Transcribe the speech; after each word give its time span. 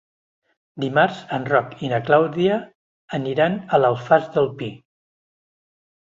Dimarts 0.83 1.17
en 1.35 1.43
Roc 1.49 1.75
i 1.87 1.91
na 1.91 1.99
Clàudia 2.07 2.57
aniran 3.17 3.59
a 3.77 3.81
l'Alfàs 3.83 4.31
del 4.39 4.49
Pi. 4.63 4.71